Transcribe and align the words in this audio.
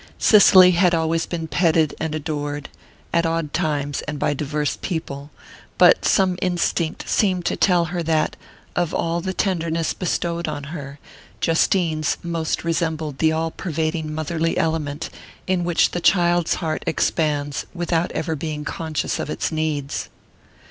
Cicely 0.17 0.71
had 0.71 0.95
always 0.95 1.27
been 1.27 1.47
petted 1.47 1.93
and 1.99 2.15
adored, 2.15 2.69
at 3.13 3.27
odd 3.27 3.53
times 3.53 4.01
and 4.07 4.17
by 4.17 4.33
divers 4.33 4.77
people; 4.77 5.29
but 5.77 6.05
some 6.05 6.39
instinct 6.41 7.07
seemed 7.07 7.45
to 7.45 7.55
tell 7.55 7.85
her 7.93 8.01
that, 8.01 8.35
of 8.75 8.95
all 8.95 9.21
the 9.21 9.31
tenderness 9.31 9.93
bestowed 9.93 10.47
on 10.47 10.63
her, 10.73 10.97
Justine's 11.39 12.17
most 12.23 12.63
resembled 12.63 13.19
the 13.19 13.31
all 13.31 13.51
pervading 13.51 14.11
motherly 14.11 14.57
element 14.57 15.11
in 15.45 15.63
which 15.63 15.91
the 15.91 16.01
child's 16.01 16.55
heart 16.55 16.83
expands 16.87 17.67
without 17.71 18.11
ever 18.13 18.35
being 18.35 18.65
conscious 18.65 19.19
of 19.19 19.29
its 19.29 19.51
needs. 19.51 20.09